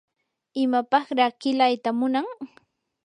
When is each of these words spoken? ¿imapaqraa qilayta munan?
¿imapaqraa 0.61 1.31
qilayta 1.41 1.89
munan? 1.99 2.27